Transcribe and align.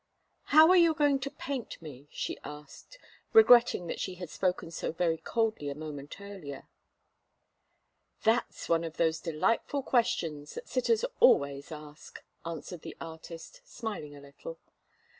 "How 0.45 0.67
are 0.71 0.75
you 0.77 0.95
going 0.95 1.19
to 1.19 1.29
paint 1.29 1.79
me?" 1.79 2.07
she 2.09 2.39
asked, 2.43 2.97
regretting 3.33 3.85
that 3.85 3.99
she 3.99 4.15
had 4.15 4.31
spoken 4.31 4.71
so 4.71 4.91
very 4.91 5.19
coldly 5.19 5.69
a 5.69 5.75
moment 5.75 6.19
earlier. 6.19 6.67
"That's 8.23 8.67
one 8.67 8.83
of 8.83 8.97
those 8.97 9.19
delightful 9.19 9.83
questions 9.83 10.55
that 10.55 10.67
sitters 10.67 11.05
always 11.19 11.71
ask," 11.71 12.23
answered 12.43 12.81
the 12.81 12.97
artist, 12.99 13.61
smiling 13.63 14.15
a 14.15 14.21
little. 14.21 14.57